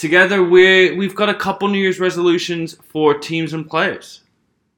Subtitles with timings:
[0.00, 4.22] together we we've got a couple New Year's resolutions for teams and players,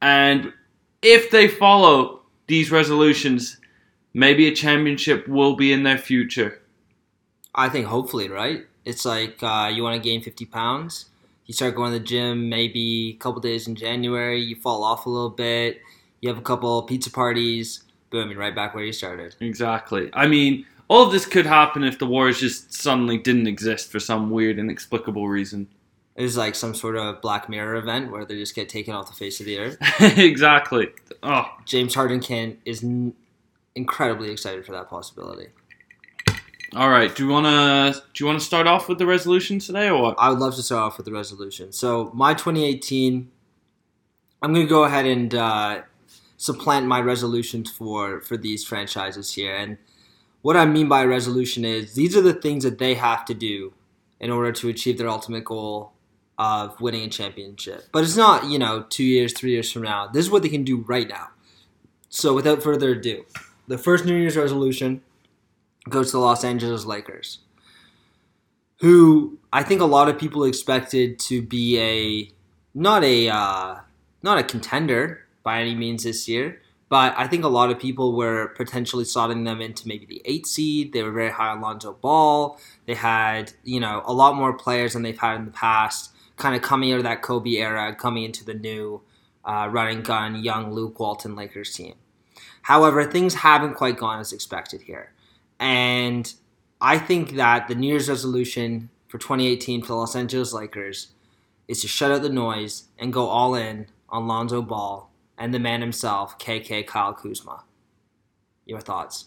[0.03, 0.53] and
[1.01, 3.59] if they follow these resolutions,
[4.13, 6.61] maybe a championship will be in their future.
[7.55, 8.67] I think hopefully, right?
[8.85, 11.07] It's like uh, you want to gain 50 pounds.
[11.47, 14.41] You start going to the gym maybe a couple days in January.
[14.41, 15.81] You fall off a little bit.
[16.21, 17.85] You have a couple pizza parties.
[18.11, 19.37] Boom, you're right back where you started.
[19.41, 20.11] Exactly.
[20.13, 23.99] I mean, all of this could happen if the Warriors just suddenly didn't exist for
[23.99, 25.67] some weird, inexplicable reason.
[26.17, 29.07] It was like some sort of Black Mirror event where they just get taken off
[29.07, 29.79] the face of the earth.
[30.19, 30.91] exactly.
[31.23, 33.15] Oh, James Harden can is n-
[33.75, 35.47] incredibly excited for that possibility.
[36.77, 37.17] all right.
[37.17, 40.17] Do you wanna do you wanna start off with the resolutions today or what?
[40.19, 41.73] I would love to start off with the resolution.
[41.73, 43.31] So my 2018,
[44.43, 45.83] I'm going to go ahead and uh,
[46.37, 49.57] supplant my resolutions for for these franchises here.
[49.57, 49.79] And
[50.43, 53.73] what I mean by resolution is these are the things that they have to do
[54.21, 55.93] in order to achieve their ultimate goal
[56.39, 57.85] of winning a championship.
[57.93, 60.09] But it's not you know two years, three years from now.
[60.09, 61.29] This is what they can do right now.
[62.09, 63.25] So without further ado,
[63.69, 65.03] the first New Year's resolution
[65.89, 67.39] goes to the Los Angeles Lakers
[68.83, 72.31] who I think a lot of people expected to be a
[72.75, 73.77] not a uh,
[74.23, 76.61] not a contender by any means this year,
[76.93, 80.47] but I think a lot of people were potentially slotting them into maybe the eight
[80.47, 80.93] seed.
[80.93, 82.61] They were very high on Lonzo Ball.
[82.85, 86.55] They had you know a lot more players than they've had in the past, kind
[86.55, 89.01] of coming out of that Kobe era, coming into the new
[89.43, 91.95] uh, running gun young Luke Walton Lakers team.
[92.61, 95.15] However, things haven't quite gone as expected here,
[95.59, 96.31] and
[96.79, 101.13] I think that the New Year's resolution for 2018 for the Los Angeles Lakers
[101.69, 105.09] is to shut out the noise and go all in on Lonzo Ball
[105.43, 107.65] and the man himself, KK Kyle Kuzma.
[108.65, 109.25] Your thoughts?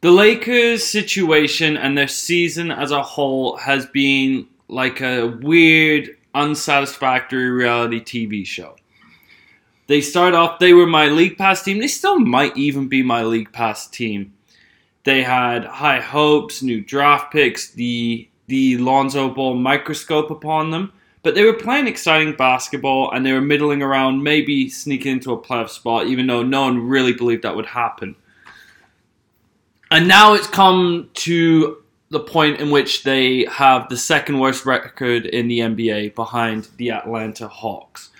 [0.00, 7.50] The Lakers' situation and their season as a whole has been like a weird, unsatisfactory
[7.50, 8.74] reality TV show.
[9.86, 11.78] They start off, they were my League Pass team.
[11.78, 14.34] They still might even be my League Pass team.
[15.04, 20.92] They had high hopes, new draft picks, the the Lonzo Ball microscope upon them.
[21.26, 25.36] But they were playing exciting basketball and they were middling around, maybe sneaking into a
[25.36, 28.14] playoff spot, even though no one really believed that would happen.
[29.90, 35.26] And now it's come to the point in which they have the second worst record
[35.26, 38.10] in the NBA behind the Atlanta Hawks.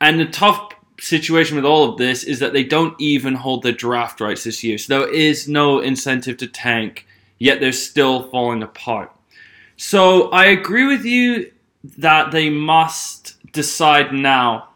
[0.00, 3.72] And the tough situation with all of this is that they don't even hold the
[3.72, 4.78] draft rights this year.
[4.78, 7.04] So there is no incentive to tank,
[7.40, 9.10] yet they're still falling apart.
[9.76, 11.50] So I agree with you
[11.84, 14.70] that they must decide now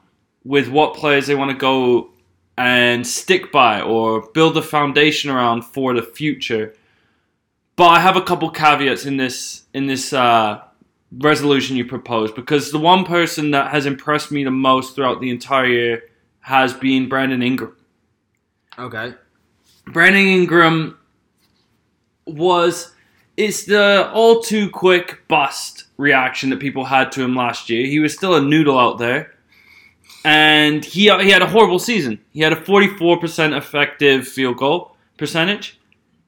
[0.44, 2.10] with what players they want to go
[2.56, 6.74] and stick by or build a foundation around for the future.
[7.76, 10.62] But I have a couple caveats in this in this uh,
[11.12, 15.30] resolution you proposed because the one person that has impressed me the most throughout the
[15.30, 16.02] entire year
[16.40, 17.76] has been Brandon Ingram.
[18.78, 19.14] Okay.
[19.86, 20.98] Brandon Ingram
[22.26, 22.92] was
[23.38, 27.86] it's the all too quick bust reaction that people had to him last year.
[27.86, 29.32] He was still a noodle out there.
[30.24, 32.18] And he he had a horrible season.
[32.32, 35.78] He had a 44% effective field goal percentage.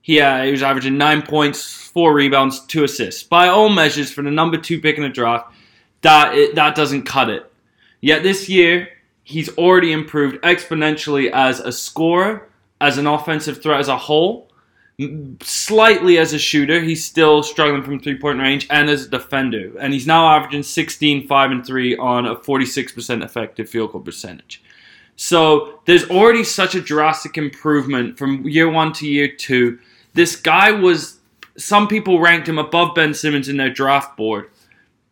[0.03, 3.23] He, uh, he was averaging 9 points, 4 rebounds, 2 assists.
[3.23, 5.53] By all measures, for the number 2 pick in the draft,
[6.01, 7.53] that, it, that doesn't cut it.
[8.01, 8.89] Yet this year,
[9.25, 12.49] he's already improved exponentially as a scorer,
[12.81, 14.50] as an offensive threat as a whole,
[15.43, 16.81] slightly as a shooter.
[16.81, 19.73] He's still struggling from three point range, and as a defender.
[19.79, 24.63] And he's now averaging 16, 5, and 3 on a 46% effective field goal percentage.
[25.17, 29.79] So there's already such a drastic improvement from year one to year two.
[30.15, 31.19] This guy was,
[31.59, 34.51] some people ranked him above Ben Simmons in their draft board.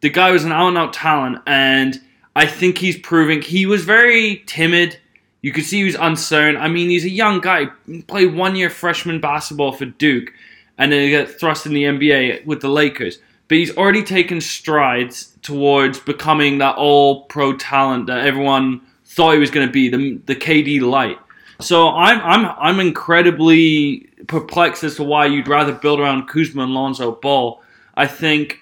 [0.01, 2.01] The guy was an out and out talent, and
[2.35, 4.99] I think he's proving he was very timid.
[5.41, 6.61] You could see he was uncertain.
[6.61, 7.69] I mean, he's a young guy.
[7.87, 10.33] He played one year freshman basketball for Duke,
[10.77, 13.19] and then he got thrust in the NBA with the Lakers.
[13.47, 19.39] But he's already taken strides towards becoming that all pro talent that everyone thought he
[19.39, 21.19] was going to be, the, the KD light.
[21.61, 26.75] So I'm I'm I'm incredibly perplexed as to why you'd rather build around Kuzma and
[26.75, 27.61] Lonzo Ball.
[27.97, 28.61] I think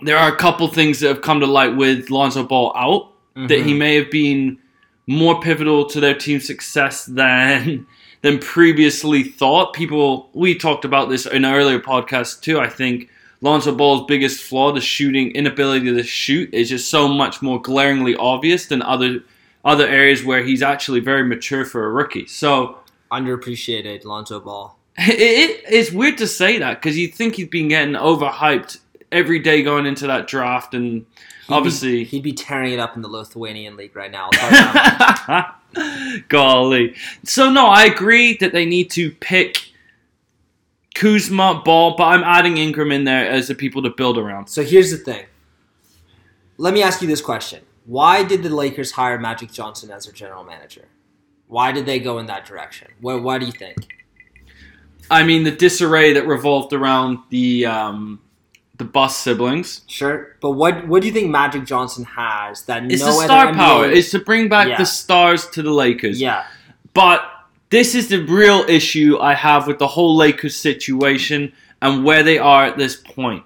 [0.00, 3.58] there are a couple things that have come to light with Lonzo Ball out that
[3.60, 3.78] he mm-hmm.
[3.78, 4.58] may have been
[5.08, 7.86] more pivotal to their team's success than
[8.22, 9.72] than previously thought.
[9.72, 12.60] People we talked about this in an earlier podcast too.
[12.60, 13.08] I think
[13.40, 18.14] Lonzo Ball's biggest flaw, the shooting inability to shoot, is just so much more glaringly
[18.16, 19.20] obvious than other
[19.64, 22.26] other areas where he's actually very mature for a rookie.
[22.26, 22.78] So
[23.10, 24.76] Underappreciated Lonzo Ball.
[24.98, 28.78] it, it, it's weird to say that because you think he's been getting overhyped
[29.12, 31.04] every day going into that draft, and He'd
[31.48, 34.26] be- obviously, he'd be tearing it up in the Lithuanian league right now.
[34.26, 36.28] I'll tell you that much.
[36.28, 36.94] golly.
[37.24, 39.72] So no, I agree that they need to pick
[40.94, 44.48] Kuzma, Ball, but I'm adding Ingram in there as the people to build around.
[44.48, 45.26] So here's the thing.
[46.56, 50.12] Let me ask you this question: Why did the Lakers hire Magic Johnson as their
[50.12, 50.86] general manager?
[51.46, 52.88] Why did they go in that direction?
[53.00, 53.76] Why, why do you think?
[55.10, 58.20] I mean, the disarray that revolved around the um,
[58.78, 59.82] the Buss siblings.
[59.88, 63.46] Sure, but what what do you think Magic Johnson has that It's no the star
[63.48, 63.90] NBA power.
[63.90, 64.78] It's to bring back Yeah.
[64.78, 66.20] the stars to the Lakers.
[66.20, 66.44] yeah,
[66.94, 67.22] But
[67.70, 71.52] this is the real issue I have with the whole Lakers situation
[71.82, 73.44] and where they are at this point.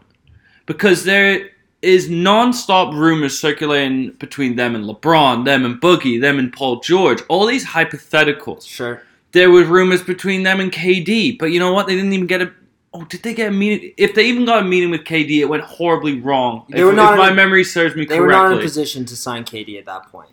[0.67, 1.50] Because there
[1.82, 7.20] is non-stop rumors circulating between them and LeBron, them and Boogie, them and Paul George,
[7.29, 8.67] all these hypotheticals.
[8.69, 9.02] sure.
[9.32, 11.87] There were rumors between them and KD, but you know what?
[11.87, 12.52] They didn't even get a
[12.94, 13.93] Oh, did they get a meeting?
[13.97, 16.67] If they even got a meeting with KD, it went horribly wrong.
[16.69, 18.61] They if, were not if my a- memory serves me They were not in a
[18.61, 20.31] position to sign KD at that point.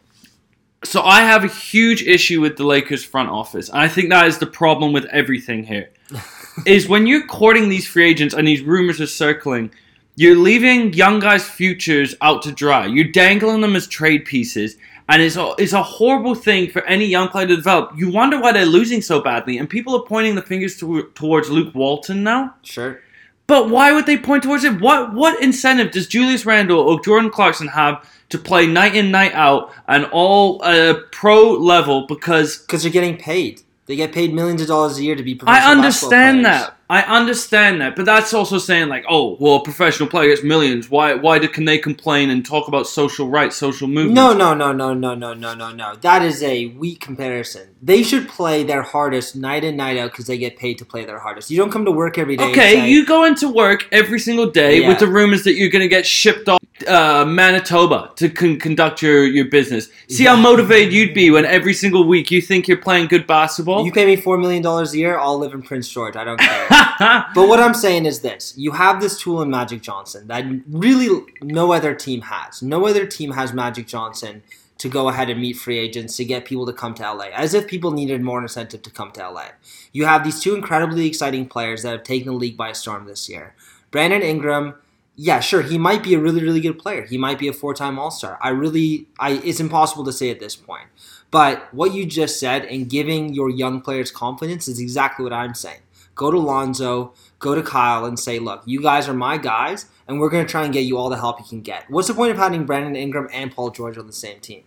[0.83, 3.69] So I have a huge issue with the Lakers front office.
[3.69, 5.91] And I think that is the problem with everything here.
[6.65, 9.71] is when you're courting these free agents and these rumors are circling,
[10.15, 12.85] you're leaving young guys' futures out to dry.
[12.85, 14.77] You're dangling them as trade pieces.
[15.09, 17.93] And it's a, it's a horrible thing for any young player to develop.
[17.97, 19.57] You wonder why they're losing so badly.
[19.57, 22.55] And people are pointing the fingers to, towards Luke Walton now.
[22.61, 23.01] Sure.
[23.47, 24.79] But why would they point towards it?
[24.79, 29.33] What what incentive does Julius Randle or Jordan Clarkson have to play night in night
[29.33, 32.05] out and all uh, pro level?
[32.05, 33.63] Because Because they're getting paid.
[33.89, 36.77] They get paid millions of dollars a year to be professional I understand that.
[36.91, 40.91] I understand that, but that's also saying like, oh, well, a professional player gets millions.
[40.91, 41.15] Why?
[41.15, 44.13] Why do, can they complain and talk about social rights, social movements?
[44.13, 45.95] No, no, no, no, no, no, no, no, no.
[46.01, 47.75] That is a weak comparison.
[47.81, 51.03] They should play their hardest night in, night out because they get paid to play
[51.05, 51.49] their hardest.
[51.49, 52.51] You don't come to work every day.
[52.51, 54.87] Okay, say, you go into work every single day Yeah.
[54.87, 59.01] with the rumors that you're going to get shipped off uh, Manitoba to con- conduct
[59.01, 59.89] your, your business.
[60.07, 63.85] See how motivated you'd be when every single week you think you're playing good basketball.
[63.85, 66.15] You pay me four million dollars a year, I'll live in Prince George.
[66.15, 66.67] I don't care.
[67.35, 71.25] but what I'm saying is this: you have this tool in Magic Johnson that really
[71.41, 72.61] no other team has.
[72.61, 74.43] No other team has Magic Johnson
[74.79, 77.53] to go ahead and meet free agents to get people to come to LA, as
[77.53, 79.49] if people needed more incentive to come to LA.
[79.91, 83.29] You have these two incredibly exciting players that have taken the league by storm this
[83.29, 83.53] year.
[83.91, 84.75] Brandon Ingram,
[85.21, 87.05] yeah, sure, he might be a really, really good player.
[87.05, 88.39] He might be a four-time All-Star.
[88.41, 90.87] I really, I it's impossible to say at this point.
[91.31, 95.53] But what you just said and giving your young players confidence is exactly what I'm
[95.53, 95.81] saying.
[96.15, 100.19] Go to Lonzo, go to Kyle, and say, look, you guys are my guys, and
[100.19, 101.89] we're going to try and get you all the help you can get.
[101.89, 104.63] What's the point of having Brandon Ingram and Paul George on the same team?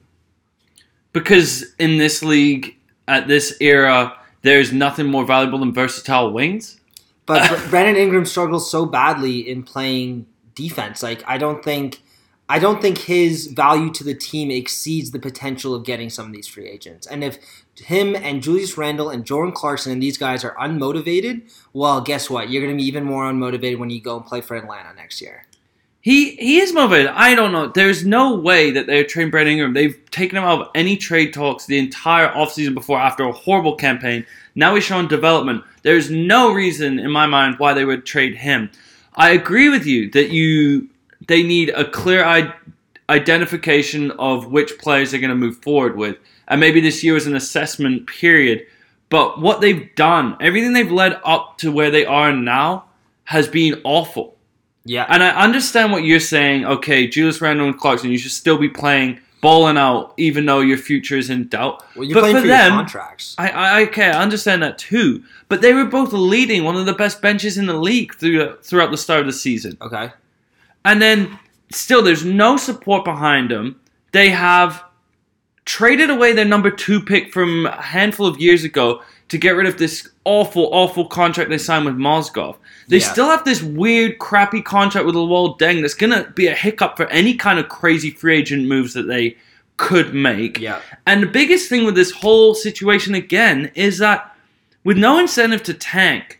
[1.12, 2.76] because in this league,
[3.08, 6.80] at this era, there's nothing more valuable than versatile wings.
[7.26, 11.02] But Brandon Ingram struggles so badly in playing defense.
[11.02, 12.02] Like I don't think
[12.48, 16.32] I don't think his value to the team exceeds the potential of getting some of
[16.32, 17.06] these free agents.
[17.06, 17.38] And if
[17.76, 22.50] him and Julius Randle and Jordan Clarkson and these guys are unmotivated, well, guess what?
[22.50, 25.22] You're going to be even more unmotivated when you go and play for Atlanta next
[25.22, 25.46] year.
[26.02, 27.12] He he is motivated.
[27.14, 27.68] I don't know.
[27.68, 29.72] There's no way that they're trading Brandon Ingram.
[29.72, 33.76] They've taken him out of any trade talks the entire offseason before after a horrible
[33.76, 34.26] campaign.
[34.56, 35.62] Now he's showing development.
[35.82, 38.70] There's no reason in my mind why they would trade him.
[39.14, 40.88] I agree with you that you
[41.28, 42.54] they need a clear I-
[43.08, 46.16] identification of which players they're going to move forward with.
[46.48, 48.66] And maybe this year is an assessment period.
[49.08, 52.86] But what they've done, everything they've led up to where they are now,
[53.24, 54.36] has been awful.
[54.84, 55.06] Yeah.
[55.08, 56.64] And I understand what you're saying.
[56.64, 60.78] Okay, Julius Randle and Clarkson, you should still be playing, balling out, even though your
[60.78, 61.84] future is in doubt.
[61.94, 63.34] well, you're but playing for for, them- contracts.
[63.36, 65.22] I, I okay, I understand that too.
[65.48, 68.90] But they were both leading one of the best benches in the league through, throughout
[68.90, 69.76] the start of the season.
[69.82, 70.10] Okay.
[70.86, 71.38] And then
[71.70, 73.78] still, there's no support behind them.
[74.12, 74.82] They have
[75.64, 79.66] traded away their number two pick from a handful of years ago to get rid
[79.66, 82.56] of this awful, awful contract they signed with Mozgov.
[82.88, 83.12] They Yeah.
[83.12, 86.98] still have this weird, crappy contract with Luol Deng that's going to be a hiccup
[86.98, 89.38] for any kind of crazy free agent moves that they
[89.78, 90.60] could make.
[90.60, 90.80] Yeah.
[91.06, 94.36] And the biggest thing with this whole situation again is that
[94.84, 96.38] with no incentive to tank,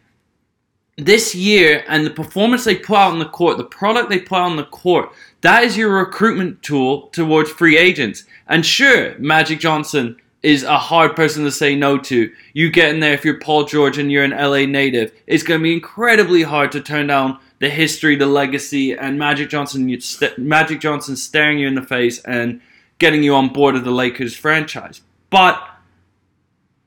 [0.99, 4.37] this year and the performance they put out on the court, the product they put
[4.37, 8.25] out on the court, that is your recruitment tool towards free agents.
[8.49, 12.33] And sure, Magic Johnson is a hard person to say no to.
[12.53, 15.61] You get in there if you're Paul George and you're an LA native, it's going
[15.61, 20.37] to be incredibly hard to turn down the history, the legacy, and Magic Johnson, st-
[20.39, 22.61] Magic Johnson staring you in the face and
[22.99, 25.01] getting you on board of the Lakers franchise.
[25.31, 25.63] But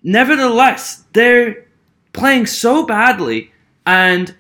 [0.04, 1.66] nevertheless, they're
[2.12, 3.54] playing so badly,
[3.86, 4.36] and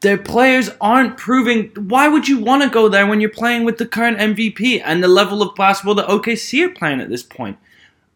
[0.00, 1.70] their players aren't proving.
[1.76, 5.04] Why would you want to go there when you're playing with the current MVP and
[5.04, 7.58] the level of basketball that OKC are playing at this point?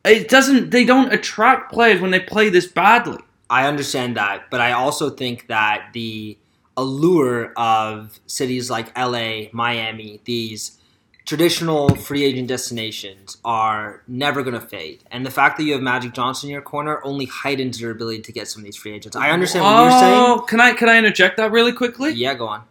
[0.04, 0.70] It doesn't.
[0.70, 3.18] They don't attract players when they play this badly.
[3.48, 6.38] I understand that, but I also think that the
[6.76, 10.78] allure of cities like LA, Miami, these
[11.26, 15.04] traditional free agent destinations are never going to fade.
[15.10, 18.22] And the fact that you have Magic Johnson in your corner only heightens your ability
[18.22, 19.16] to get some of these free agents.
[19.16, 20.14] I understand what you're saying.
[20.14, 22.12] Oh, Can I can I interject that really quickly?
[22.12, 22.62] Yeah, go on.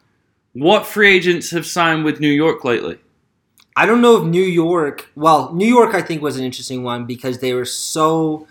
[0.53, 2.97] What free agents have signed with New York lately?
[3.75, 5.09] I don't know if New York.
[5.15, 8.47] Well, New York, I think was an interesting one because they were so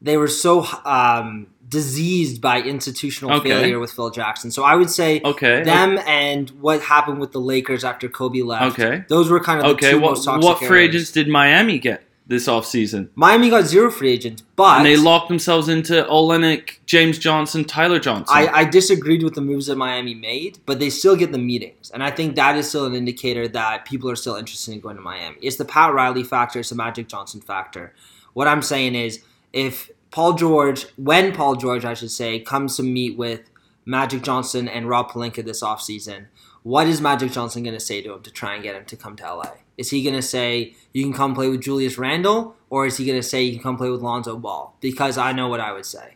[0.00, 3.48] they were so um, diseased by institutional Okay.
[3.50, 4.50] failure with Phil Jackson.
[4.50, 5.62] So I would say Okay.
[5.62, 8.78] them and what happened with the Lakers after Kobe left.
[8.78, 9.04] Okay.
[9.08, 9.94] those were kind of the Okay.
[9.94, 13.08] two What most toxic what free agents did Miami get this offseason?
[13.14, 17.98] Miami got zero free agents, but And they locked themselves into Olynyk, James Johnson, Tyler
[17.98, 18.34] Johnson.
[18.36, 21.90] I, I disagreed with the moves that Miami made, but they still get the meetings.
[21.92, 24.96] And I think that is still an indicator that people are still interested in going
[24.96, 25.36] to Miami.
[25.42, 27.94] It's the Pat Riley factor, it's the Magic Johnson factor.
[28.32, 32.82] What I'm saying is if Paul George, when Paul George, I should say, comes to
[32.82, 33.50] meet with
[33.84, 36.26] Magic Johnson and Rob Pelinka this offseason,
[36.62, 38.96] what is Magic Johnson going to say to him to try and get him to
[38.96, 39.50] come to LA?
[39.76, 42.56] Is he going to say, you can come play with Julius Randle?
[42.70, 44.76] Or is he going to say, you can come play with Lonzo Ball?
[44.80, 46.14] Because I know what I would say.